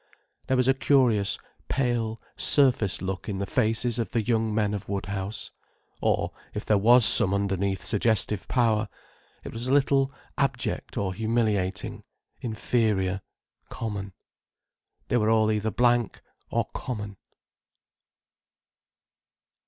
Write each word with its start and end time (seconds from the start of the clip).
There 0.47 0.57
was 0.57 0.67
a 0.67 0.73
curious 0.73 1.37
pale 1.67 2.19
surface 2.35 3.03
look 3.03 3.29
in 3.29 3.37
the 3.37 3.45
faces 3.45 3.99
of 3.99 4.13
the 4.13 4.23
young 4.23 4.51
men 4.51 4.73
of 4.73 4.89
Woodhouse: 4.89 5.51
or, 6.01 6.31
if 6.55 6.65
there 6.65 6.79
was 6.79 7.05
some 7.05 7.35
underneath 7.35 7.83
suggestive 7.83 8.47
power, 8.47 8.89
it 9.43 9.53
was 9.53 9.67
a 9.67 9.71
little 9.71 10.11
abject 10.39 10.97
or 10.97 11.13
humiliating, 11.13 12.03
inferior, 12.39 13.21
common. 13.69 14.13
They 15.09 15.17
were 15.17 15.29
all 15.29 15.51
either 15.51 15.69
blank 15.69 16.23
or 16.49 16.65
common. 16.73 17.17